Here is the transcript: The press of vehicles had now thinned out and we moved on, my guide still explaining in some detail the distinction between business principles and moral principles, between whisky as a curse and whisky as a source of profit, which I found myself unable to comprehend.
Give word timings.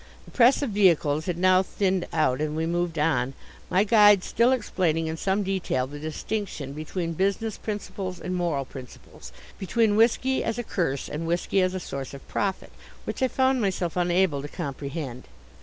The 0.25 0.31
press 0.31 0.63
of 0.63 0.71
vehicles 0.71 1.27
had 1.27 1.37
now 1.37 1.61
thinned 1.61 2.07
out 2.11 2.41
and 2.41 2.55
we 2.55 2.65
moved 2.65 2.97
on, 2.97 3.35
my 3.69 3.83
guide 3.83 4.23
still 4.23 4.51
explaining 4.51 5.05
in 5.05 5.15
some 5.15 5.43
detail 5.43 5.85
the 5.85 5.99
distinction 5.99 6.73
between 6.73 7.13
business 7.13 7.59
principles 7.59 8.19
and 8.19 8.35
moral 8.35 8.65
principles, 8.65 9.31
between 9.59 9.95
whisky 9.95 10.43
as 10.43 10.57
a 10.57 10.63
curse 10.63 11.07
and 11.07 11.27
whisky 11.27 11.61
as 11.61 11.75
a 11.75 11.79
source 11.79 12.15
of 12.15 12.27
profit, 12.27 12.71
which 13.03 13.21
I 13.21 13.27
found 13.27 13.61
myself 13.61 13.95
unable 13.95 14.41
to 14.41 14.47
comprehend. 14.47 15.25